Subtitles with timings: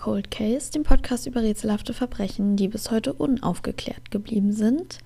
[0.00, 4.98] Cold Case, dem Podcast über rätselhafte Verbrechen, die bis heute unaufgeklärt geblieben sind.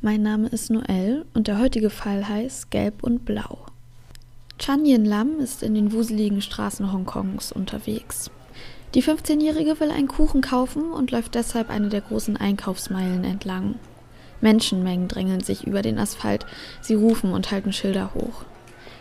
[0.00, 3.58] Mein Name ist Noel und der heutige Fall heißt Gelb und Blau.
[4.58, 8.30] Chan Yin Lam ist in den wuseligen Straßen Hongkongs unterwegs.
[8.94, 13.74] Die 15-Jährige will einen Kuchen kaufen und läuft deshalb eine der großen Einkaufsmeilen entlang.
[14.40, 16.46] Menschenmengen drängeln sich über den Asphalt,
[16.80, 18.44] sie rufen und halten Schilder hoch.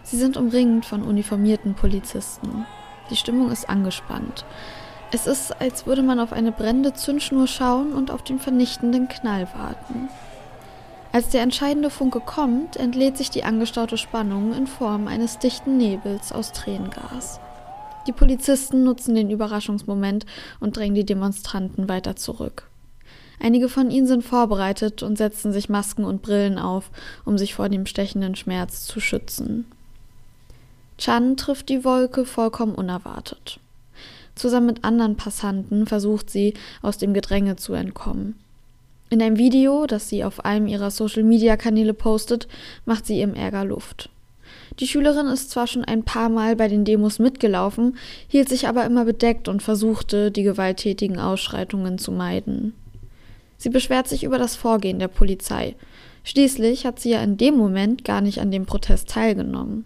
[0.03, 2.65] Sie sind umringt von uniformierten Polizisten.
[3.09, 4.45] Die Stimmung ist angespannt.
[5.13, 9.47] Es ist, als würde man auf eine brennende Zündschnur schauen und auf den vernichtenden Knall
[9.53, 10.09] warten.
[11.11, 16.31] Als der entscheidende Funke kommt, entlädt sich die angestaute Spannung in Form eines dichten Nebels
[16.31, 17.41] aus Tränengas.
[18.07, 20.25] Die Polizisten nutzen den Überraschungsmoment
[20.61, 22.69] und drängen die Demonstranten weiter zurück.
[23.41, 26.89] Einige von ihnen sind vorbereitet und setzen sich Masken und Brillen auf,
[27.25, 29.65] um sich vor dem stechenden Schmerz zu schützen.
[30.97, 33.60] Chan trifft die Wolke vollkommen unerwartet.
[34.35, 38.35] Zusammen mit anderen Passanten versucht sie, aus dem Gedränge zu entkommen.
[39.09, 42.47] In einem Video, das sie auf einem ihrer Social-Media-Kanäle postet,
[42.85, 44.09] macht sie ihrem Ärger Luft.
[44.79, 48.85] Die Schülerin ist zwar schon ein paar Mal bei den Demos mitgelaufen, hielt sich aber
[48.85, 52.73] immer bedeckt und versuchte, die gewalttätigen Ausschreitungen zu meiden.
[53.57, 55.75] Sie beschwert sich über das Vorgehen der Polizei.
[56.23, 59.85] Schließlich hat sie ja in dem Moment gar nicht an dem Protest teilgenommen.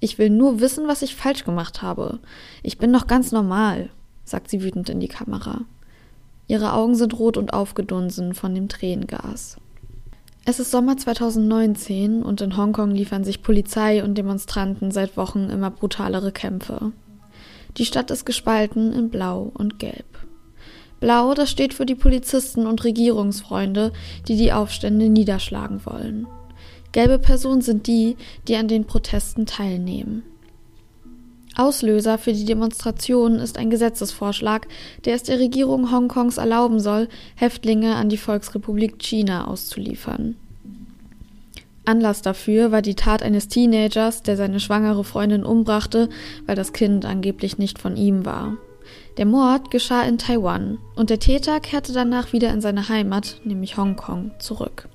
[0.00, 2.18] Ich will nur wissen, was ich falsch gemacht habe.
[2.62, 3.90] Ich bin doch ganz normal,
[4.24, 5.62] sagt sie wütend in die Kamera.
[6.46, 9.56] Ihre Augen sind rot und aufgedunsen von dem Tränengas.
[10.44, 15.70] Es ist Sommer 2019 und in Hongkong liefern sich Polizei und Demonstranten seit Wochen immer
[15.70, 16.92] brutalere Kämpfe.
[17.78, 20.04] Die Stadt ist gespalten in Blau und Gelb.
[21.00, 23.92] Blau, das steht für die Polizisten und Regierungsfreunde,
[24.28, 26.26] die die Aufstände niederschlagen wollen.
[26.94, 28.16] Gelbe Personen sind die,
[28.46, 30.22] die an den Protesten teilnehmen.
[31.56, 34.68] Auslöser für die Demonstration ist ein Gesetzesvorschlag,
[35.04, 40.36] der es der Regierung Hongkongs erlauben soll, Häftlinge an die Volksrepublik China auszuliefern.
[41.84, 46.08] Anlass dafür war die Tat eines Teenagers, der seine schwangere Freundin umbrachte,
[46.46, 48.56] weil das Kind angeblich nicht von ihm war.
[49.16, 53.76] Der Mord geschah in Taiwan und der Täter kehrte danach wieder in seine Heimat, nämlich
[53.76, 54.88] Hongkong, zurück.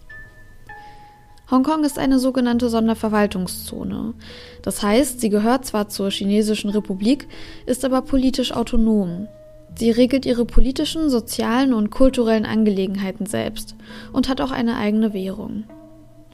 [1.51, 4.13] Hongkong ist eine sogenannte Sonderverwaltungszone.
[4.61, 7.27] Das heißt, sie gehört zwar zur Chinesischen Republik,
[7.65, 9.27] ist aber politisch autonom.
[9.75, 13.75] Sie regelt ihre politischen, sozialen und kulturellen Angelegenheiten selbst
[14.13, 15.63] und hat auch eine eigene Währung.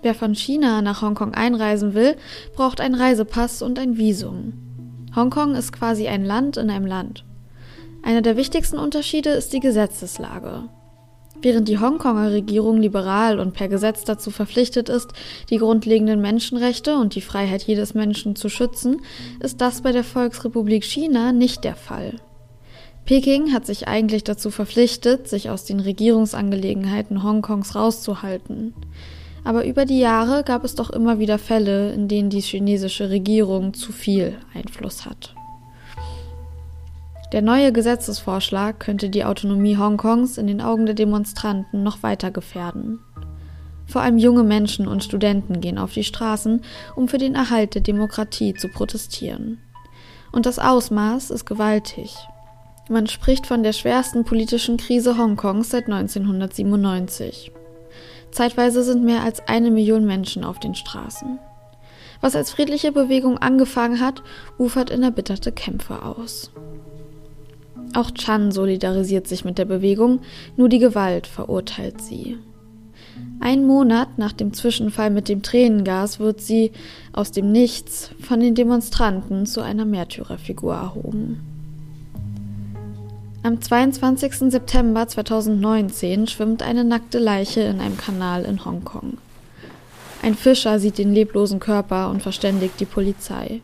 [0.02, 2.16] Wer von China nach Hongkong einreisen will,
[2.56, 4.53] braucht einen Reisepass und ein Visum.
[5.16, 7.24] Hongkong ist quasi ein Land in einem Land.
[8.03, 10.64] Einer der wichtigsten Unterschiede ist die Gesetzeslage.
[11.41, 15.12] Während die Hongkonger Regierung liberal und per Gesetz dazu verpflichtet ist,
[15.50, 19.01] die grundlegenden Menschenrechte und die Freiheit jedes Menschen zu schützen,
[19.40, 22.16] ist das bei der Volksrepublik China nicht der Fall.
[23.06, 28.73] Peking hat sich eigentlich dazu verpflichtet, sich aus den Regierungsangelegenheiten Hongkongs rauszuhalten.
[29.44, 33.75] Aber über die Jahre gab es doch immer wieder Fälle, in denen die chinesische Regierung
[33.75, 35.35] zu viel Einfluss hat.
[37.35, 43.00] Der neue Gesetzesvorschlag könnte die Autonomie Hongkongs in den Augen der Demonstranten noch weiter gefährden.
[43.85, 46.62] Vor allem junge Menschen und Studenten gehen auf die Straßen,
[46.96, 49.59] um für den Erhalt der Demokratie zu protestieren.
[50.31, 52.16] Und das Ausmaß ist gewaltig.
[52.88, 57.52] Man spricht von der schwersten politischen Krise Hongkongs seit 1997.
[58.31, 61.38] Zeitweise sind mehr als eine Million Menschen auf den Straßen.
[62.22, 64.23] Was als friedliche Bewegung angefangen hat,
[64.57, 66.53] ufert in erbitterte Kämpfe aus.
[67.95, 70.19] Auch Chan solidarisiert sich mit der Bewegung,
[70.57, 72.38] nur die Gewalt verurteilt sie.
[73.39, 76.73] Ein Monat nach dem Zwischenfall mit dem Tränengas wird sie
[77.14, 81.40] aus dem Nichts von den Demonstranten zu einer Märtyrerfigur erhoben.
[83.43, 84.52] Am 22.
[84.52, 89.20] September 2019 schwimmt eine nackte Leiche in einem Kanal in Hongkong.
[90.22, 93.61] Ein Fischer sieht den leblosen Körper und verständigt die Polizei.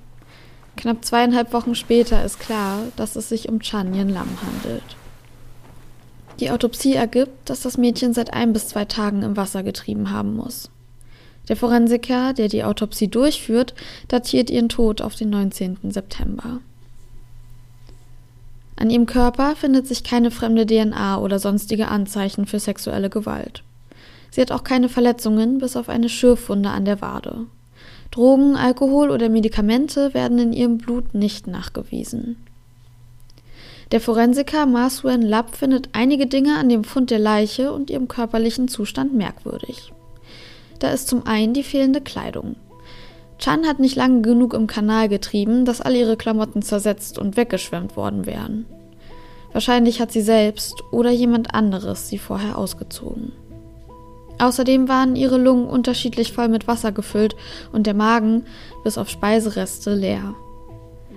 [0.77, 4.95] Knapp zweieinhalb Wochen später ist klar, dass es sich um Chanyen Lam handelt.
[6.39, 10.35] Die Autopsie ergibt, dass das Mädchen seit ein bis zwei Tagen im Wasser getrieben haben
[10.35, 10.71] muss.
[11.49, 13.75] Der Forensiker, der die Autopsie durchführt,
[14.07, 15.91] datiert ihren Tod auf den 19.
[15.91, 16.59] September.
[18.75, 23.63] An ihrem Körper findet sich keine fremde DNA oder sonstige Anzeichen für sexuelle Gewalt.
[24.31, 27.45] Sie hat auch keine Verletzungen bis auf eine Schürfwunde an der Wade.
[28.11, 32.35] Drogen, Alkohol oder Medikamente werden in ihrem Blut nicht nachgewiesen.
[33.91, 38.67] Der Forensiker Masuen Lapp findet einige Dinge an dem Fund der Leiche und ihrem körperlichen
[38.67, 39.93] Zustand merkwürdig.
[40.79, 42.55] Da ist zum einen die fehlende Kleidung.
[43.37, 47.95] Chan hat nicht lange genug im Kanal getrieben, dass all ihre Klamotten zersetzt und weggeschwemmt
[47.95, 48.65] worden wären.
[49.51, 53.33] Wahrscheinlich hat sie selbst oder jemand anderes sie vorher ausgezogen.
[54.39, 57.35] Außerdem waren ihre Lungen unterschiedlich voll mit Wasser gefüllt
[57.71, 58.45] und der Magen,
[58.83, 60.35] bis auf Speisereste, leer.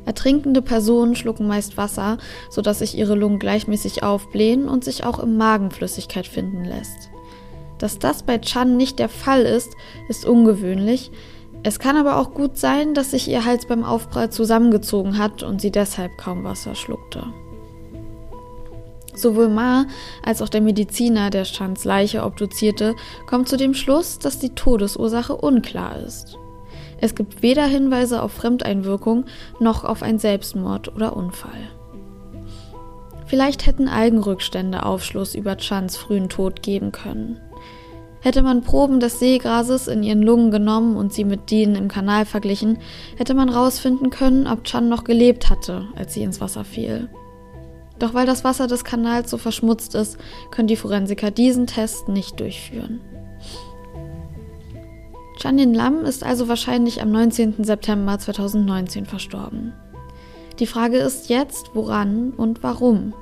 [0.07, 2.19] Ertrinkende Personen schlucken meist Wasser,
[2.51, 7.11] sodass sich ihre Lungen gleichmäßig aufblähen und sich auch im Magen Flüssigkeit finden lässt.
[7.79, 9.73] Dass das bei Chan nicht der Fall ist,
[10.09, 11.11] ist ungewöhnlich.
[11.63, 15.61] Es kann aber auch gut sein, dass sich ihr Hals beim Aufprall zusammengezogen hat und
[15.61, 17.25] sie deshalb kaum Wasser schluckte.
[19.15, 19.87] Sowohl Ma
[20.25, 22.95] als auch der Mediziner, der Chans Leiche obduzierte,
[23.27, 26.37] kommt zu dem Schluss, dass die Todesursache unklar ist.
[27.01, 29.25] Es gibt weder Hinweise auf Fremdeinwirkung
[29.61, 31.69] noch auf einen Selbstmord oder Unfall.
[33.27, 37.41] Vielleicht hätten Algenrückstände Aufschluss über Chans frühen Tod geben können.
[38.21, 42.25] Hätte man Proben des Seegrases in ihren Lungen genommen und sie mit denen im Kanal
[42.25, 42.79] verglichen,
[43.17, 47.11] hätte man herausfinden können, ob Chan noch gelebt hatte, als sie ins Wasser fiel.
[47.99, 50.19] Doch weil das Wasser des Kanals so verschmutzt ist,
[50.51, 53.01] können die Forensiker diesen Test nicht durchführen.
[55.41, 57.65] Chanyin Lam ist also wahrscheinlich am 19.
[57.65, 59.73] September 2019 verstorben.
[60.59, 63.13] Die Frage ist jetzt, woran und warum.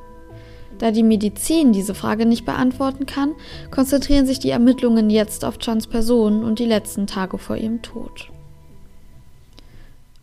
[0.79, 3.35] Da die Medizin diese Frage nicht beantworten kann,
[3.71, 8.31] konzentrieren sich die Ermittlungen jetzt auf Chans Person und die letzten Tage vor ihrem Tod.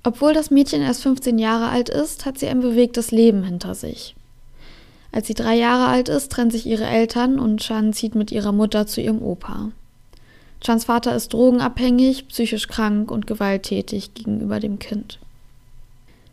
[0.04, 4.16] Obwohl das Mädchen erst 15 Jahre alt ist, hat sie ein bewegtes Leben hinter sich.
[5.12, 8.52] Als sie drei Jahre alt ist, trennen sich ihre Eltern und Chan zieht mit ihrer
[8.52, 9.72] Mutter zu ihrem Opa.
[10.62, 15.20] Chans Vater ist drogenabhängig, psychisch krank und gewalttätig gegenüber dem Kind.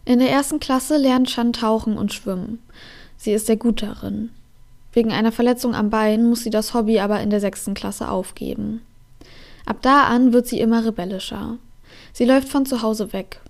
[0.04, 2.60] In der ersten Klasse lernt Chan tauchen und schwimmen.
[3.16, 4.30] Sie ist sehr gut darin.
[4.92, 8.82] Wegen einer Verletzung am Bein muss sie das Hobby aber in der sechsten Klasse aufgeben.
[9.64, 11.58] Ab da an wird sie immer rebellischer.
[12.12, 13.40] Sie läuft von zu Hause weg.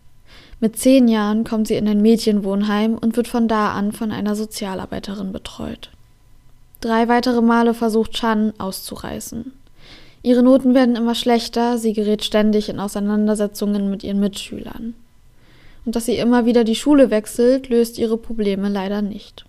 [0.59, 4.35] Mit zehn Jahren kommt sie in ein Mädchenwohnheim und wird von da an von einer
[4.35, 5.91] Sozialarbeiterin betreut.
[6.81, 9.53] Drei weitere Male versucht Chan auszureißen.
[10.23, 14.95] Ihre Noten werden immer schlechter, sie gerät ständig in Auseinandersetzungen mit ihren Mitschülern.
[15.85, 19.45] Und dass sie immer wieder die Schule wechselt, löst ihre Probleme leider nicht.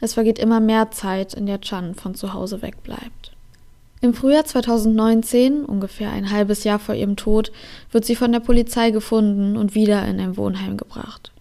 [0.00, 3.33] Es vergeht immer mehr Zeit, in der Chan von zu Hause wegbleibt.
[4.00, 7.52] Im Frühjahr 2019, ungefähr ein halbes Jahr vor ihrem Tod,
[7.90, 11.32] wird sie von der Polizei gefunden und wieder in ein Wohnheim gebracht.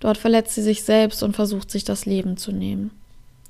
[0.00, 2.90] Dort verletzt sie sich selbst und versucht sich das Leben zu nehmen.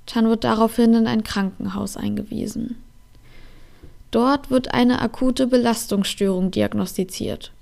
[0.07, 2.77] Chan wird daraufhin in ein Krankenhaus eingewiesen.
[4.11, 7.53] Dort wird eine akute Belastungsstörung diagnostiziert.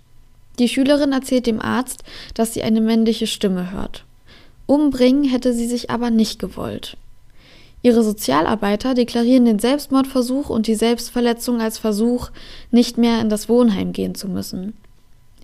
[0.61, 4.05] Die Schülerin erzählt dem Arzt, dass sie eine männliche Stimme hört.
[4.67, 6.97] Umbringen hätte sie sich aber nicht gewollt.
[7.87, 12.31] Ihre Sozialarbeiter deklarieren den Selbstmordversuch und die Selbstverletzung als Versuch,
[12.73, 14.75] nicht mehr in das Wohnheim gehen zu müssen.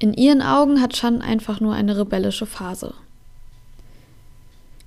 [0.00, 2.94] In ihren Augen hat Chan einfach nur eine rebellische Phase.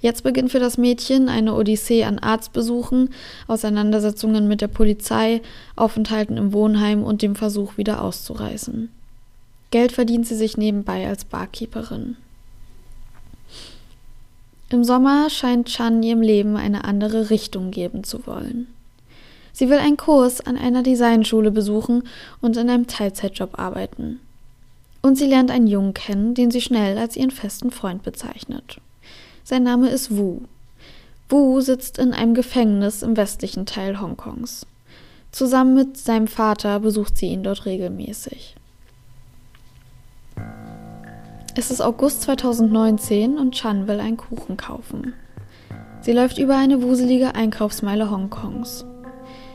[0.01, 3.11] Jetzt beginnt für das Mädchen eine Odyssee an Arztbesuchen,
[3.47, 5.41] Auseinandersetzungen mit der Polizei,
[5.77, 8.89] Aufenthalten im Wohnheim und dem Versuch, wieder auszureißen.
[9.71, 12.17] Geld verdient sie sich nebenbei als Barkeeperin.
[14.75, 18.67] Im Sommer scheint Chan ihrem Leben eine andere Richtung geben zu wollen.
[19.53, 22.03] Sie will einen Kurs an einer Designschule besuchen
[22.41, 24.19] und in einem Teilzeitjob arbeiten.
[25.01, 28.81] Und sie lernt einen Jungen kennen, den sie schnell als ihren festen Freund bezeichnet.
[29.45, 30.41] Sein Name ist Wu.
[31.29, 34.65] Wu sitzt in einem Gefängnis im westlichen Teil Hongkongs.
[35.31, 38.57] Zusammen mit seinem Vater besucht sie ihn dort regelmäßig.
[41.57, 45.13] Es ist August 2019 und Chan will einen Kuchen kaufen.
[46.01, 48.85] Sie läuft über eine wuselige Einkaufsmeile Hongkongs.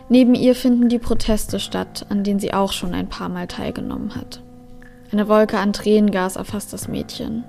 [0.08, 4.14] Neben ihr finden die Proteste statt, an denen sie auch schon ein paar Mal teilgenommen
[4.14, 4.42] hat.
[5.12, 7.44] Eine Wolke an Tränengas erfasst das Mädchen.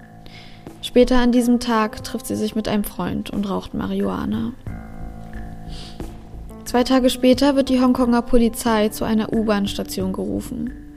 [0.82, 4.52] Später an diesem Tag trifft sie sich mit einem Freund und raucht Marihuana.
[6.66, 10.91] Zwei Tage später wird die Hongkonger Polizei zu einer U-Bahn-Station gerufen.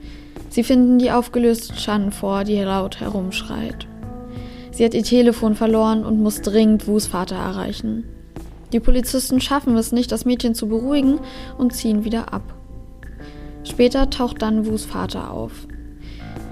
[0.55, 3.89] Sie finden die aufgelöste Chan vor, die laut herumschreit.
[4.71, 8.05] Sie hat ihr Telefon verloren und muss dringend Wus Vater erreichen.
[8.73, 11.19] Die Polizisten schaffen es nicht, das Mädchen zu beruhigen
[11.59, 12.55] und ziehen wieder ab.
[13.65, 15.67] Später taucht dann Wus Vater auf.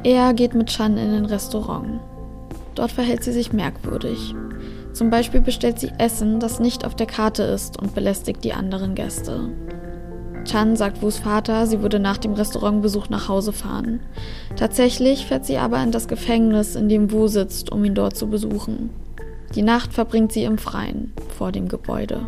[0.02, 2.00] Er geht mit Chan in ein Restaurant.
[2.74, 4.34] Dort verhält sie sich merkwürdig.
[4.92, 8.96] Zum Beispiel bestellt sie Essen, das nicht auf der Karte ist und belästigt die anderen
[8.96, 9.52] Gäste.
[10.44, 14.00] Chan sagt Wus Vater, sie würde nach dem Restaurantbesuch nach Hause fahren.
[14.56, 18.28] Tatsächlich fährt sie aber in das Gefängnis, in dem Wu sitzt, um ihn dort zu
[18.28, 18.90] besuchen.
[19.54, 22.26] Die Nacht verbringt sie im Freien, vor dem Gebäude.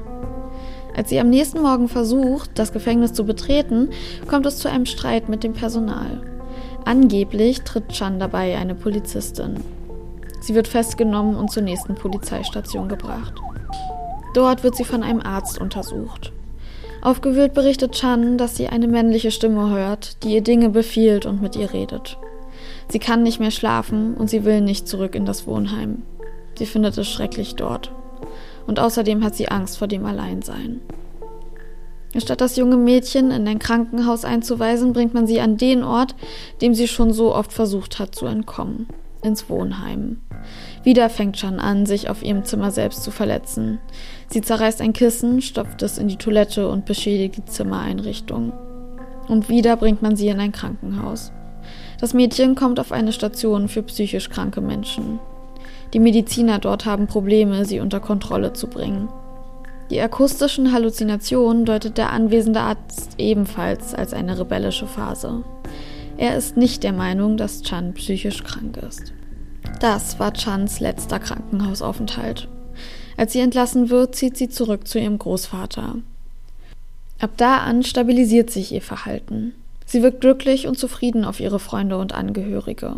[0.97, 3.90] Als sie am nächsten Morgen versucht, das Gefängnis zu betreten,
[4.28, 6.23] kommt es zu einem Streit mit dem Personal.
[6.85, 9.56] Angeblich tritt Chan dabei eine Polizistin.
[10.40, 13.35] Sie wird festgenommen und zur nächsten Polizeistation gebracht.
[14.35, 16.33] Dort wird sie von einem Arzt untersucht.
[17.04, 21.54] Aufgewühlt berichtet Chan, dass sie eine männliche Stimme hört, die ihr Dinge befiehlt und mit
[21.54, 22.16] ihr redet.
[22.88, 26.02] Sie kann nicht mehr schlafen und sie will nicht zurück in das Wohnheim.
[26.58, 27.92] Sie findet es schrecklich dort.
[28.66, 30.80] Und außerdem hat sie Angst vor dem Alleinsein.
[32.16, 36.14] Statt das junge Mädchen in ein Krankenhaus einzuweisen, bringt man sie an den Ort,
[36.62, 38.88] dem sie schon so oft versucht hat zu entkommen,
[39.23, 40.23] ins Wohnheim.
[40.84, 43.78] Wieder fängt Chan an, sich auf ihrem Zimmer selbst zu verletzen.
[44.28, 48.52] Sie zerreißt ein Kissen, stopft es in die Toilette und beschädigt die Zimmereinrichtung.
[49.28, 51.33] Und wieder bringt man sie in ein Krankenhaus.
[52.00, 55.19] Das Mädchen kommt auf eine Station für psychisch kranke Menschen.
[55.93, 59.09] Die Mediziner dort haben Probleme, sie unter Kontrolle zu bringen.
[59.90, 65.45] Die akustischen Halluzinationen deutet der anwesende Arzt ebenfalls als eine rebellische Phase.
[66.16, 69.12] Er ist nicht der Meinung, dass Chan psychisch krank ist.
[69.81, 72.49] Das war Chans letzter Krankenhausaufenthalt.
[73.16, 75.97] Als sie entlassen wird, zieht sie zurück zu ihrem Großvater.
[77.21, 79.54] Ab da an stabilisiert sich ihr Verhalten.
[79.87, 82.97] Sie wirkt glücklich und zufrieden auf ihre Freunde und Angehörige.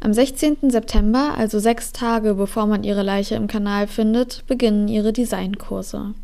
[0.00, 0.70] Am 16.
[0.70, 6.14] September, also sechs Tage bevor man ihre Leiche im Kanal findet, beginnen ihre Designkurse.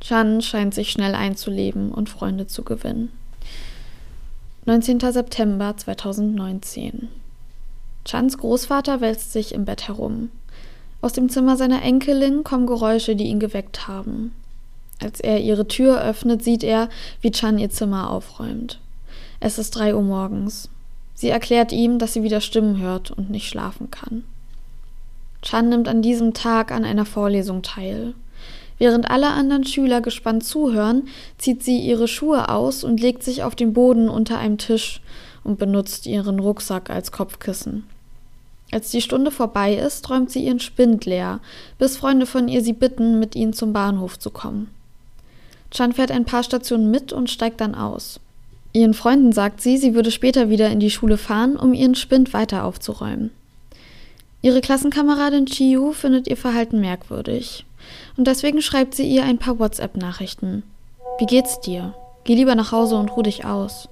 [0.00, 3.10] Chan scheint sich schnell einzuleben und Freunde zu gewinnen.
[4.66, 5.00] 19.
[5.00, 7.08] September 2019
[8.04, 10.30] Chans Großvater wälzt sich im Bett herum.
[11.04, 14.32] Aus dem Zimmer seiner Enkelin kommen Geräusche, die ihn geweckt haben.
[15.02, 16.88] Als er ihre Tür öffnet, sieht er,
[17.20, 18.80] wie Chan ihr Zimmer aufräumt.
[19.38, 20.70] Es ist drei Uhr morgens.
[21.12, 24.24] Sie erklärt ihm, dass sie wieder Stimmen hört und nicht schlafen kann.
[25.42, 28.14] Chan nimmt an diesem Tag an einer Vorlesung teil.
[28.78, 33.54] Während alle anderen Schüler gespannt zuhören, zieht sie ihre Schuhe aus und legt sich auf
[33.54, 35.02] den Boden unter einem Tisch
[35.42, 37.84] und benutzt ihren Rucksack als Kopfkissen.
[38.74, 41.38] Als die Stunde vorbei ist, räumt sie ihren Spind leer,
[41.78, 44.68] bis Freunde von ihr sie bitten, mit ihnen zum Bahnhof zu kommen.
[45.70, 48.18] Chan fährt ein paar Stationen mit und steigt dann aus.
[48.72, 52.34] Ihren Freunden sagt sie, sie würde später wieder in die Schule fahren, um ihren Spind
[52.34, 53.30] weiter aufzuräumen.
[54.42, 57.64] Ihre Klassenkameradin Chiyu findet ihr Verhalten merkwürdig.
[58.16, 60.64] Und deswegen schreibt sie ihr ein paar WhatsApp-Nachrichten.
[61.20, 61.94] Wie geht's dir?
[62.24, 63.88] Geh lieber nach Hause und ruh dich aus.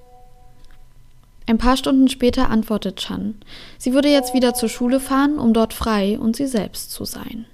[1.45, 3.35] Ein paar Stunden später antwortet Chan,
[3.77, 7.45] sie würde jetzt wieder zur Schule fahren, um dort frei und sie selbst zu sein.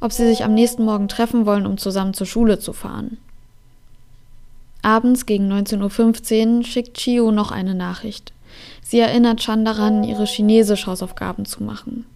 [0.00, 3.18] Ob sie sich am nächsten Morgen treffen wollen, um zusammen zur Schule zu fahren.
[4.82, 8.32] Abends gegen 19.15 Uhr schickt Chio noch eine Nachricht.
[8.82, 12.06] Sie erinnert Chan daran, ihre Chinesisch-Hausaufgaben zu machen.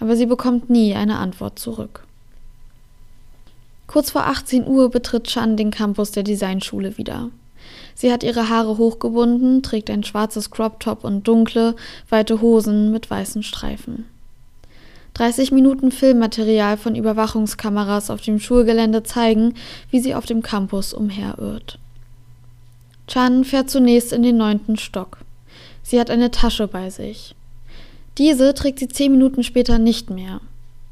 [0.00, 2.04] Aber sie bekommt nie eine Antwort zurück.
[3.86, 7.30] Kurz vor 18 Uhr betritt Chan den Campus der Designschule wieder.
[8.00, 11.74] Sie hat ihre Haare hochgebunden, trägt ein schwarzes Crop-Top und dunkle,
[12.08, 14.04] weite Hosen mit weißen Streifen.
[15.14, 19.54] 30 Minuten Filmmaterial von Überwachungskameras auf dem Schulgelände zeigen,
[19.90, 21.80] wie sie auf dem Campus umherirrt.
[23.08, 25.18] Chan fährt zunächst in den neunten Stock.
[25.82, 27.34] Sie hat eine Tasche bei sich.
[28.16, 30.40] Diese trägt sie zehn Minuten später nicht mehr.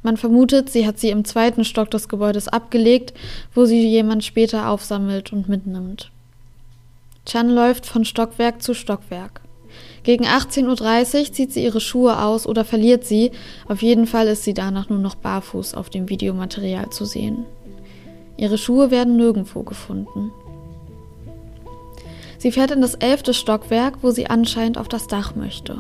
[0.03, 3.15] Man vermutet, sie hat sie im zweiten Stock des Gebäudes abgelegt,
[3.55, 6.11] wo sie jemand später aufsammelt und mitnimmt.
[7.27, 9.41] Chan läuft von Stockwerk zu Stockwerk.
[10.05, 13.33] Gegen 18.30 Uhr zieht sie ihre Schuhe aus oder verliert sie.
[13.69, 17.45] Auf jeden Fall ist sie danach nur noch barfuß auf dem Videomaterial zu sehen.
[18.37, 20.31] Ihre Schuhe werden nirgendwo gefunden.
[22.39, 25.77] Sie fährt in das elfte Stockwerk, wo sie anscheinend auf das Dach möchte.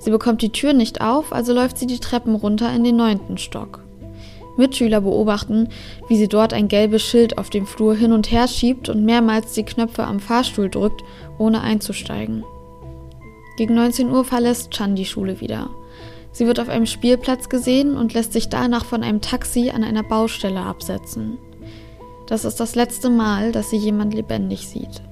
[0.00, 3.38] Sie bekommt die Tür nicht auf, also läuft sie die Treppen runter in den neunten
[3.38, 3.84] Stock.
[4.56, 5.68] Mitschüler beobachten,
[6.08, 9.52] wie sie dort ein gelbes Schild auf dem Flur hin und her schiebt und mehrmals
[9.52, 11.02] die Knöpfe am Fahrstuhl drückt,
[11.38, 12.44] ohne einzusteigen.
[13.56, 15.70] Gegen 19 Uhr verlässt Chan die Schule wieder.
[16.32, 20.02] Sie wird auf einem Spielplatz gesehen und lässt sich danach von einem Taxi an einer
[20.02, 21.38] Baustelle absetzen.
[22.26, 25.02] Das ist das letzte Mal, dass sie jemand lebendig sieht.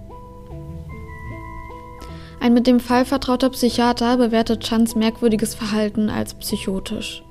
[2.41, 7.23] Ein mit dem Fall vertrauter Psychiater bewertet Chans merkwürdiges Verhalten als psychotisch.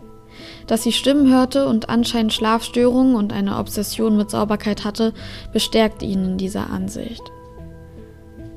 [0.69, 5.13] Dass sie Stimmen hörte und anscheinend Schlafstörungen und eine Obsession mit Sauberkeit hatte,
[5.51, 7.23] bestärkt ihn in dieser Ansicht.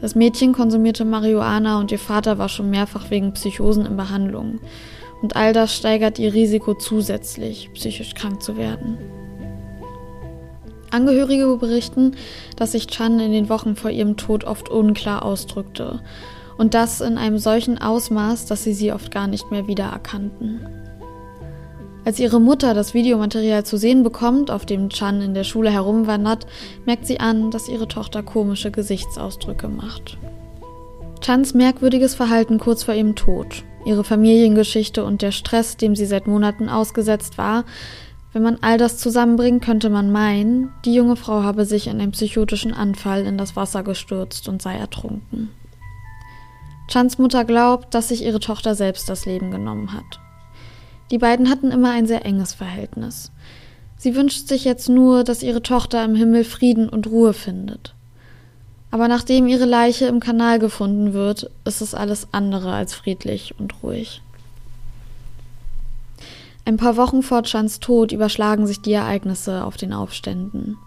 [0.02, 4.60] Das Mädchen konsumierte Marihuana und ihr Vater war schon mehrfach wegen Psychosen in Behandlung.
[5.22, 8.98] Und all das steigert ihr Risiko zusätzlich, psychisch krank zu werden.
[10.90, 12.16] Angehörige berichten,
[12.56, 16.02] dass sich Chan in den Wochen vor ihrem Tod oft unklar ausdrückte.
[16.58, 20.60] Und das in einem solchen Ausmaß, dass sie sie oft gar nicht mehr wiedererkannten.
[22.04, 26.46] Als ihre Mutter das Videomaterial zu sehen bekommt, auf dem Chan in der Schule herumwandert,
[26.84, 30.18] merkt sie an, dass ihre Tochter komische Gesichtsausdrücke macht.
[31.20, 36.26] Chans merkwürdiges Verhalten kurz vor ihrem Tod, ihre Familiengeschichte und der Stress, dem sie seit
[36.26, 37.64] Monaten ausgesetzt war,
[38.32, 42.12] Wenn man all das zusammenbringt, könnte man meinen, die junge Frau habe sich in einem
[42.12, 45.50] psychotischen Anfall in das Wasser gestürzt und sei ertrunken.
[46.88, 50.20] Chans Mutter glaubt, dass sich ihre Tochter selbst das Leben genommen hat.
[51.12, 53.30] Die beiden hatten immer ein sehr enges Verhältnis.
[53.98, 57.94] Sie wünscht sich jetzt nur, dass ihre Tochter im Himmel Frieden und Ruhe findet.
[58.90, 63.82] Aber nachdem ihre Leiche im Kanal gefunden wird, ist es alles andere als friedlich und
[63.82, 64.22] ruhig.
[66.64, 70.78] Ein paar Wochen vor Chans Tod überschlagen sich die Ereignisse auf den Aufständen.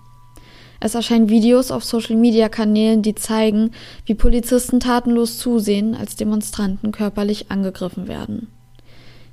[0.80, 3.72] Es erscheinen Videos auf Social-Media-Kanälen, die zeigen,
[4.06, 8.48] wie Polizisten tatenlos zusehen, als Demonstranten körperlich angegriffen werden.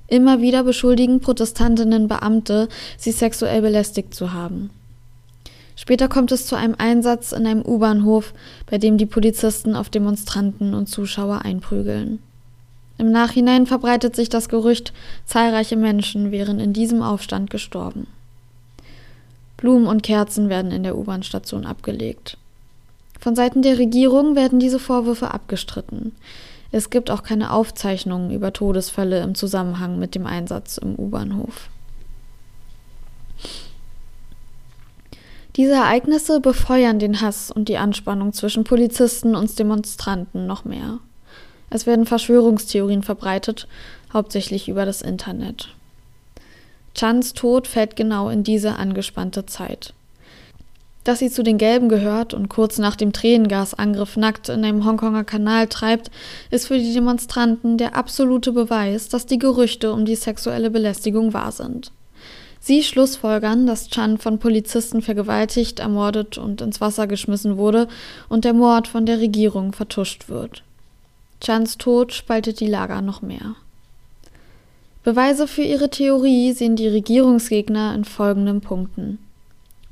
[0.08, 4.70] Immer wieder beschuldigen Protestantinnen Beamte, sie sexuell belästigt zu haben.
[5.74, 8.34] Später kommt es zu einem Einsatz in einem U-Bahnhof,
[8.70, 12.18] bei dem die Polizisten auf Demonstranten und Zuschauer einprügeln.
[12.98, 14.92] Im Nachhinein verbreitet sich das Gerücht,
[15.24, 18.06] zahlreiche Menschen wären in diesem Aufstand gestorben.
[19.56, 22.36] Blumen und Kerzen werden in der U-Bahn-Station abgelegt.
[23.18, 26.12] Von Seiten der Regierung werden diese Vorwürfe abgestritten.
[26.72, 31.68] Es gibt auch keine Aufzeichnungen über Todesfälle im Zusammenhang mit dem Einsatz im U-Bahnhof.
[35.56, 40.98] Diese Ereignisse befeuern den Hass und die Anspannung zwischen Polizisten und Demonstranten noch mehr.
[41.68, 43.68] Es werden Verschwörungstheorien verbreitet,
[44.12, 45.74] hauptsächlich über das Internet.
[46.94, 49.92] Chans Tod fällt genau in diese angespannte Zeit.
[51.04, 55.24] Dass sie zu den Gelben gehört und kurz nach dem Tränengasangriff nackt in einem Hongkonger
[55.24, 56.10] Kanal treibt,
[56.50, 61.50] ist für die Demonstranten der absolute Beweis, dass die Gerüchte um die sexuelle Belästigung wahr
[61.50, 61.90] sind.
[62.60, 67.88] Sie schlussfolgern, dass Chan von Polizisten vergewaltigt, ermordet und ins Wasser geschmissen wurde
[68.28, 70.62] und der Mord von der Regierung vertuscht wird.
[71.40, 73.56] Chans Tod spaltet die Lager noch mehr.
[75.02, 79.18] Beweise für ihre Theorie sehen die Regierungsgegner in folgenden Punkten.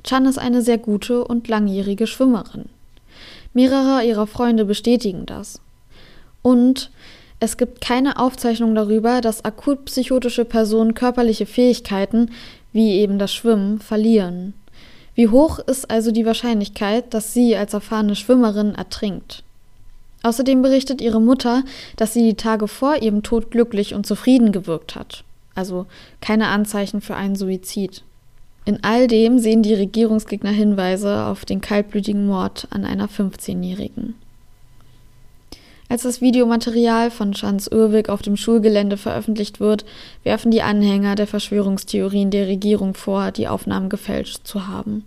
[0.03, 2.65] Chan ist eine sehr gute und langjährige Schwimmerin.
[3.53, 5.59] Mehrere ihrer Freunde bestätigen das.
[6.41, 6.91] Und
[7.39, 12.31] es gibt keine Aufzeichnung darüber, dass akut psychotische Personen körperliche Fähigkeiten,
[12.71, 14.53] wie eben das Schwimmen, verlieren.
[15.15, 19.43] Wie hoch ist also die Wahrscheinlichkeit, dass sie als erfahrene Schwimmerin ertrinkt?
[20.23, 21.63] Außerdem berichtet ihre Mutter,
[21.95, 25.23] dass sie die Tage vor ihrem Tod glücklich und zufrieden gewirkt hat.
[25.55, 25.87] Also
[26.21, 28.03] keine Anzeichen für einen Suizid.
[28.65, 34.15] In all dem sehen die Regierungsgegner Hinweise auf den kaltblütigen Mord an einer 15-Jährigen.
[35.89, 39.83] Als das Videomaterial von Schanz Irwig auf dem Schulgelände veröffentlicht wird,
[40.23, 45.03] werfen die Anhänger der Verschwörungstheorien der Regierung vor, die Aufnahmen gefälscht zu haben.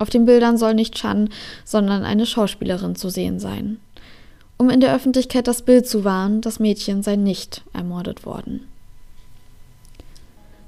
[0.00, 1.28] Auf den Bildern soll nicht Chan,
[1.64, 3.78] sondern eine Schauspielerin zu sehen sein
[4.58, 8.67] um in der Öffentlichkeit das Bild zu wahren, das Mädchen sei nicht ermordet worden.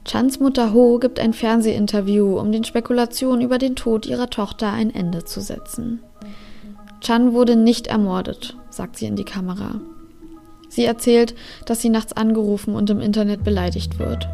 [0.05, 4.93] Chans Mutter Ho gibt ein Fernsehinterview, um den Spekulationen über den Tod ihrer Tochter ein
[4.95, 6.01] Ende zu setzen.
[7.01, 9.81] Chan wurde nicht ermordet, sagt sie in die Kamera.
[10.69, 11.35] Sie erzählt,
[11.67, 14.29] dass sie nachts angerufen und im Internet beleidigt wird,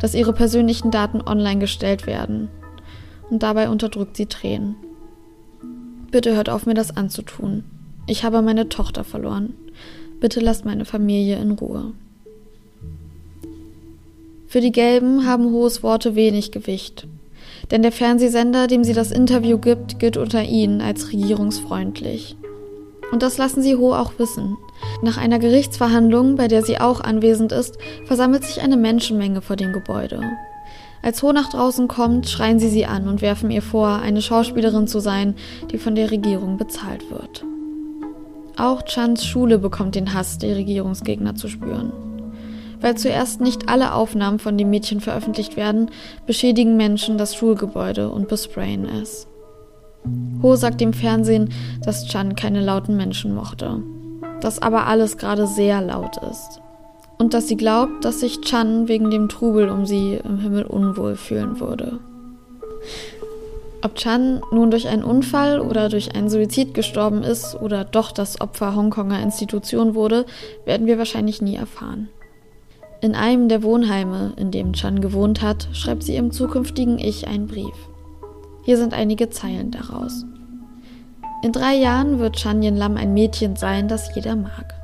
[0.00, 2.48] dass ihre persönlichen Daten online gestellt werden.
[3.30, 4.76] Und dabei unterdrückt sie Tränen.
[6.10, 7.64] Bitte hört auf, mir das anzutun.
[8.06, 9.54] Ich habe meine Tochter verloren.
[10.20, 11.92] Bitte lasst meine Familie in Ruhe.
[14.52, 17.08] Für die Gelben haben Hohes Worte wenig Gewicht.
[17.70, 22.36] Denn der Fernsehsender, dem sie das Interview gibt, gilt unter ihnen als regierungsfreundlich.
[23.10, 24.58] Und das lassen sie Ho auch wissen.
[25.00, 29.72] Nach einer Gerichtsverhandlung, bei der sie auch anwesend ist, versammelt sich eine Menschenmenge vor dem
[29.72, 30.20] Gebäude.
[31.00, 34.86] Als Ho nach draußen kommt, schreien sie sie an und werfen ihr vor, eine Schauspielerin
[34.86, 35.34] zu sein,
[35.70, 37.42] die von der Regierung bezahlt wird.
[38.58, 42.11] Auch Chans Schule bekommt den Hass der Regierungsgegner zu spüren.
[42.82, 45.90] Weil zuerst nicht alle Aufnahmen von dem Mädchen veröffentlicht werden,
[46.26, 49.26] beschädigen Menschen das Schulgebäude und besprayen es.
[50.42, 51.50] Ho sagt dem Fernsehen,
[51.84, 53.80] dass Chan keine lauten Menschen mochte,
[54.40, 56.60] dass aber alles gerade sehr laut ist
[57.18, 61.14] und dass sie glaubt, dass sich Chan wegen dem Trubel um sie im Himmel unwohl
[61.14, 62.00] fühlen würde.
[63.84, 68.40] Ob Chan nun durch einen Unfall oder durch einen Suizid gestorben ist oder doch das
[68.40, 70.24] Opfer Hongkonger Institution wurde,
[70.64, 72.08] werden wir wahrscheinlich nie erfahren.
[73.02, 77.48] In einem der Wohnheime, in dem Chan gewohnt hat, schreibt sie ihrem zukünftigen Ich einen
[77.48, 77.74] Brief.
[78.62, 80.24] Hier sind einige Zeilen daraus.
[81.42, 84.74] In drei Jahren wird Chan Yin Lam ein Mädchen sein, das jeder mag.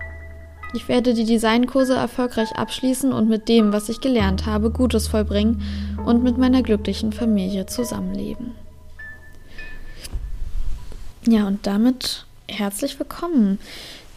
[0.75, 5.63] Ich werde die Designkurse erfolgreich abschließen und mit dem, was ich gelernt habe, Gutes vollbringen
[6.05, 8.51] und mit meiner glücklichen Familie zusammenleben.
[11.25, 13.61] Ja, und damit herzlich willkommen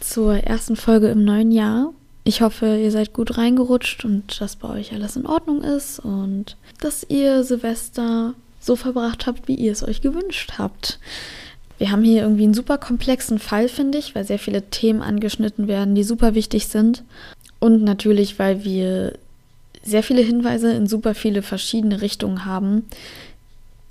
[0.00, 1.92] zur ersten Folge im neuen Jahr.
[2.24, 6.56] Ich hoffe, ihr seid gut reingerutscht und dass bei euch alles in Ordnung ist und
[6.80, 11.00] dass ihr Silvester so verbracht habt, wie ihr es euch gewünscht habt.
[11.78, 15.66] Wir haben hier irgendwie einen super komplexen Fall, finde ich, weil sehr viele Themen angeschnitten
[15.66, 17.02] werden, die super wichtig sind.
[17.58, 19.18] Und natürlich, weil wir
[19.82, 22.84] sehr viele Hinweise in super viele verschiedene Richtungen haben,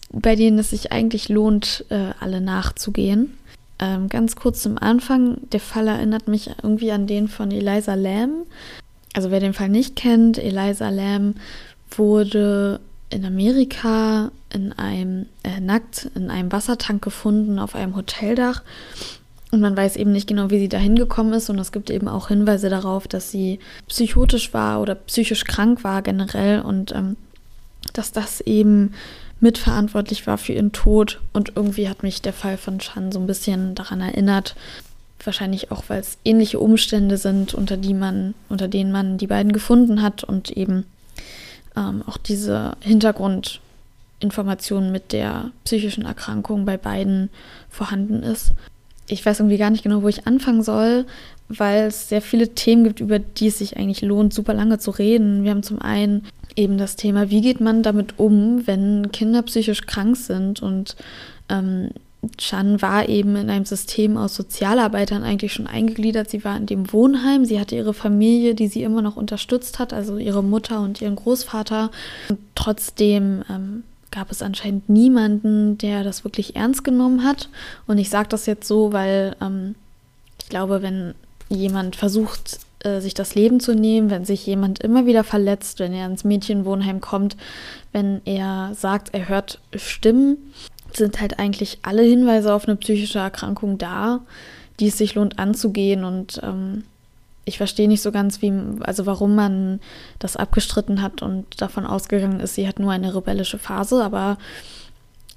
[0.10, 3.38] bei denen es sich eigentlich lohnt, äh, alle nachzugehen.
[3.82, 8.46] Ähm, ganz kurz zum Anfang, der Fall erinnert mich irgendwie an den von Eliza Lamb.
[9.14, 11.38] Also wer den Fall nicht kennt, Eliza Lamb
[11.90, 18.64] wurde in Amerika in einem äh, nackt in einem Wassertank gefunden auf einem Hoteldach.
[19.52, 21.50] Und man weiß eben nicht genau, wie sie da hingekommen ist.
[21.50, 26.02] Und es gibt eben auch Hinweise darauf, dass sie psychotisch war oder psychisch krank war
[26.02, 26.62] generell.
[26.62, 27.18] Und ähm,
[27.92, 28.94] dass das eben
[29.42, 31.20] mitverantwortlich war für ihren Tod.
[31.34, 34.56] Und irgendwie hat mich der Fall von Chan so ein bisschen daran erinnert.
[35.24, 39.52] Wahrscheinlich auch, weil es ähnliche Umstände sind, unter die man, unter denen man die beiden
[39.52, 40.86] gefunden hat und eben
[41.76, 47.30] ähm, auch diese Hintergrundinformation mit der psychischen Erkrankung bei beiden
[47.70, 48.52] vorhanden ist.
[49.08, 51.06] Ich weiß irgendwie gar nicht genau, wo ich anfangen soll,
[51.50, 54.92] weil es sehr viele Themen gibt, über die es sich eigentlich lohnt, super lange zu
[54.92, 55.44] reden.
[55.44, 59.86] Wir haben zum einen eben das Thema, wie geht man damit um, wenn Kinder psychisch
[59.86, 60.96] krank sind und
[61.50, 61.90] ähm,
[62.38, 66.30] Chan war eben in einem System aus Sozialarbeitern eigentlich schon eingegliedert.
[66.30, 67.46] Sie war in dem Wohnheim.
[67.46, 71.16] Sie hatte ihre Familie, die sie immer noch unterstützt hat, also ihre Mutter und ihren
[71.16, 71.90] Großvater.
[72.30, 77.50] Und trotzdem ähm, gab es anscheinend niemanden, der das wirklich ernst genommen hat.
[77.88, 79.76] Und ich sage das jetzt so, weil ähm,
[80.42, 81.16] ich glaube, wenn
[81.50, 85.94] jemand versucht, äh, sich das Leben zu nehmen, wenn sich jemand immer wieder verletzt, wenn
[85.94, 87.38] er ins Mädchenwohnheim kommt,
[87.92, 90.38] wenn er sagt, er hört Stimmen,
[90.94, 94.22] sind halt eigentlich alle Hinweise auf eine psychische Erkrankung da,
[94.80, 96.04] die es sich lohnt anzugehen.
[96.04, 96.84] Und ähm,
[97.46, 99.80] ich verstehe nicht so ganz, wie, also warum man
[100.20, 104.38] das abgestritten hat und davon ausgegangen ist, sie hat nur eine rebellische Phase, aber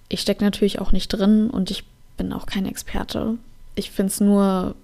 [0.09, 1.85] ich stecke natürlich auch nicht drin und ich
[2.17, 3.35] bin auch kein Experte.
[3.75, 4.75] Ich finde es nur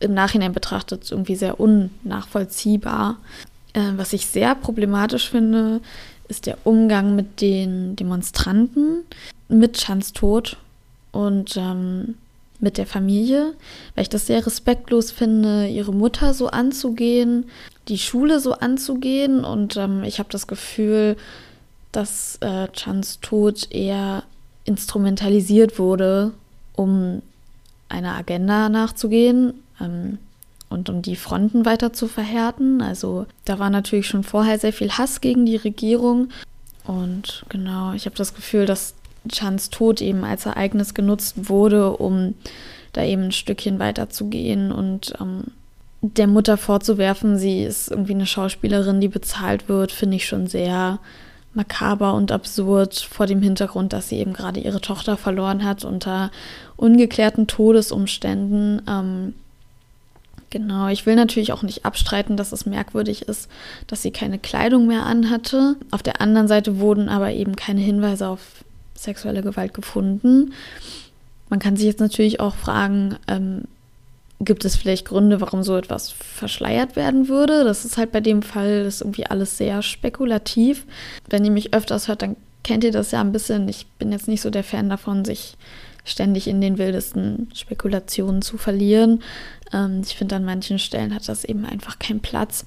[0.00, 3.18] im Nachhinein betrachtet irgendwie sehr unnachvollziehbar.
[3.72, 5.80] Äh, was ich sehr problematisch finde,
[6.28, 9.04] ist der Umgang mit den Demonstranten
[9.48, 10.56] mit Chans Tod
[11.12, 12.16] und ähm,
[12.62, 13.54] mit der Familie,
[13.94, 17.50] weil ich das sehr respektlos finde, ihre Mutter so anzugehen,
[17.88, 21.16] die Schule so anzugehen und ähm, ich habe das Gefühl,
[21.90, 24.22] dass äh, Chans Tod eher
[24.64, 26.32] instrumentalisiert wurde,
[26.74, 27.20] um
[27.88, 30.18] einer Agenda nachzugehen ähm,
[30.70, 32.80] und um die Fronten weiter zu verhärten.
[32.80, 36.28] Also da war natürlich schon vorher sehr viel Hass gegen die Regierung
[36.84, 38.94] und genau, ich habe das Gefühl, dass
[39.28, 42.34] Chans Tod eben als Ereignis genutzt wurde, um
[42.92, 45.44] da eben ein Stückchen weiterzugehen und ähm,
[46.02, 50.98] der Mutter vorzuwerfen, sie ist irgendwie eine Schauspielerin, die bezahlt wird, finde ich schon sehr
[51.54, 56.30] makaber und absurd vor dem Hintergrund, dass sie eben gerade ihre Tochter verloren hat unter
[56.76, 58.82] ungeklärten Todesumständen.
[58.88, 59.34] Ähm,
[60.50, 63.48] genau, ich will natürlich auch nicht abstreiten, dass es merkwürdig ist,
[63.86, 65.76] dass sie keine Kleidung mehr anhatte.
[65.90, 70.52] Auf der anderen Seite wurden aber eben keine Hinweise auf sexuelle Gewalt gefunden.
[71.48, 73.62] Man kann sich jetzt natürlich auch fragen, ähm,
[74.40, 77.64] gibt es vielleicht Gründe, warum so etwas verschleiert werden würde?
[77.64, 80.86] Das ist halt bei dem Fall ist irgendwie alles sehr spekulativ.
[81.28, 83.68] Wenn ihr mich öfters hört, dann kennt ihr das ja ein bisschen.
[83.68, 85.56] Ich bin jetzt nicht so der Fan davon, sich
[86.04, 89.22] ständig in den wildesten Spekulationen zu verlieren.
[89.72, 92.66] Ähm, ich finde, an manchen Stellen hat das eben einfach keinen Platz.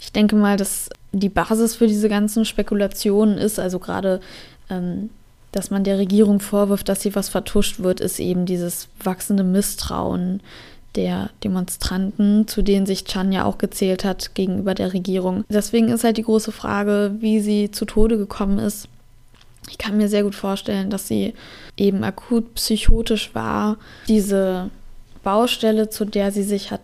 [0.00, 4.20] Ich denke mal, dass die Basis für diese ganzen Spekulationen ist, also gerade
[4.68, 5.10] ähm,
[5.52, 10.40] dass man der Regierung vorwirft, dass sie was vertuscht wird, ist eben dieses wachsende Misstrauen
[10.96, 15.44] der Demonstranten, zu denen sich Chan ja auch gezählt hat gegenüber der Regierung.
[15.48, 18.88] Deswegen ist halt die große Frage, wie sie zu Tode gekommen ist.
[19.68, 21.34] Ich kann mir sehr gut vorstellen, dass sie
[21.76, 23.76] eben akut psychotisch war.
[24.08, 24.70] Diese
[25.22, 26.80] Baustelle, zu der sie sich hat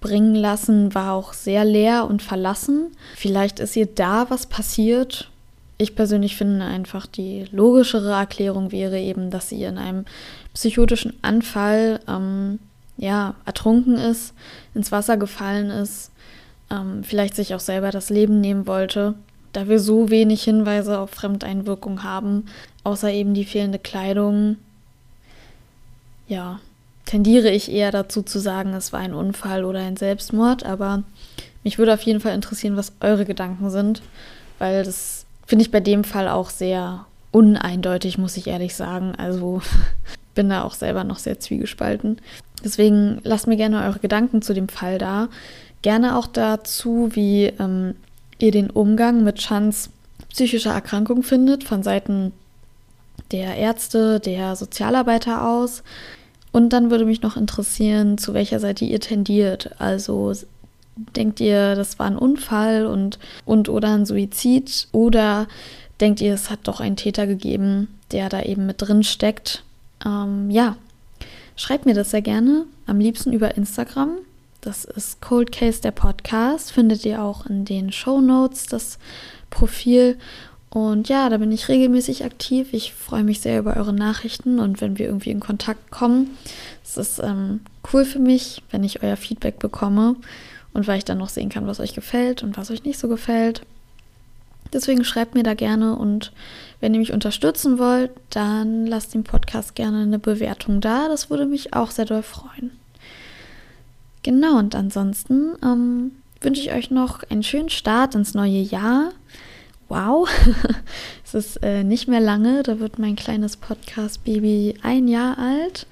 [0.00, 2.92] bringen lassen, war auch sehr leer und verlassen.
[3.16, 5.30] Vielleicht ist ihr da was passiert,
[5.78, 10.06] ich persönlich finde einfach die logischere Erklärung wäre eben, dass sie in einem
[10.54, 12.58] psychotischen Anfall ähm,
[12.96, 14.32] ja, ertrunken ist,
[14.74, 16.10] ins Wasser gefallen ist,
[16.70, 19.14] ähm, vielleicht sich auch selber das Leben nehmen wollte.
[19.52, 22.46] Da wir so wenig Hinweise auf Fremdeinwirkung haben,
[22.84, 24.56] außer eben die fehlende Kleidung,
[26.26, 26.60] ja,
[27.04, 31.04] tendiere ich eher dazu zu sagen, es war ein Unfall oder ein Selbstmord, aber
[31.62, 34.02] mich würde auf jeden Fall interessieren, was eure Gedanken sind,
[34.58, 39.14] weil das Finde ich bei dem Fall auch sehr uneindeutig, muss ich ehrlich sagen.
[39.16, 39.62] Also
[40.34, 42.18] bin da auch selber noch sehr zwiegespalten.
[42.64, 45.28] Deswegen lasst mir gerne eure Gedanken zu dem Fall da.
[45.82, 47.94] Gerne auch dazu, wie ähm,
[48.38, 49.90] ihr den Umgang mit Chans
[50.30, 52.32] psychischer Erkrankung findet, von Seiten
[53.30, 55.82] der Ärzte, der Sozialarbeiter aus.
[56.52, 59.70] Und dann würde mich noch interessieren, zu welcher Seite ihr tendiert.
[59.78, 60.32] Also
[60.96, 64.88] denkt ihr, das war ein Unfall und, und oder ein Suizid?
[64.92, 65.46] Oder
[66.00, 69.62] denkt ihr, es hat doch einen Täter gegeben, der da eben mit drin steckt?
[70.04, 70.76] Ähm, ja,
[71.56, 72.64] schreibt mir das sehr gerne.
[72.86, 74.18] Am liebsten über Instagram.
[74.60, 76.72] Das ist Cold Case der Podcast.
[76.72, 78.98] Findet ihr auch in den Show Notes das
[79.50, 80.18] Profil.
[80.70, 82.68] Und ja, da bin ich regelmäßig aktiv.
[82.72, 86.36] Ich freue mich sehr über eure Nachrichten und wenn wir irgendwie in Kontakt kommen.
[86.84, 87.60] Es ist ähm,
[87.92, 90.16] cool für mich, wenn ich euer Feedback bekomme
[90.76, 93.08] und weil ich dann noch sehen kann, was euch gefällt und was euch nicht so
[93.08, 93.62] gefällt.
[94.74, 96.32] Deswegen schreibt mir da gerne und
[96.80, 101.08] wenn ihr mich unterstützen wollt, dann lasst dem Podcast gerne eine Bewertung da.
[101.08, 102.72] Das würde mich auch sehr doll freuen.
[104.22, 106.12] Genau, und ansonsten ähm,
[106.42, 109.12] wünsche ich euch noch einen schönen Start ins neue Jahr.
[109.88, 110.28] Wow,
[111.24, 115.86] es ist äh, nicht mehr lange, da wird mein kleines Podcast-Baby ein Jahr alt.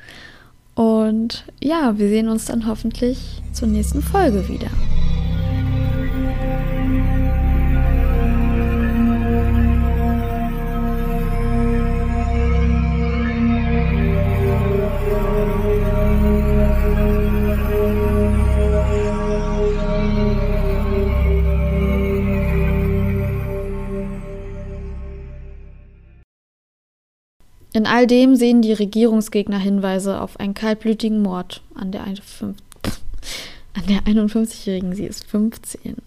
[0.75, 4.71] Und ja, wir sehen uns dann hoffentlich zur nächsten Folge wieder.
[27.95, 32.03] All dem sehen die Regierungsgegner Hinweise auf einen kaltblütigen Mord an der,
[33.89, 34.97] der 51-Jährigen.
[34.97, 35.99] Sie ist 15.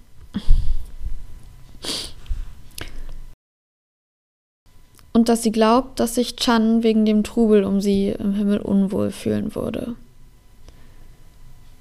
[5.14, 9.12] Und dass sie glaubt, dass sich Chan wegen dem Trubel um sie im Himmel unwohl
[9.12, 9.96] fühlen würde.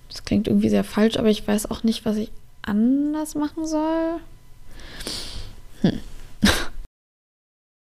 [0.08, 2.30] Das klingt irgendwie sehr falsch, aber ich weiß auch nicht, was ich
[2.62, 4.20] anders machen soll.
[5.80, 5.98] Hm.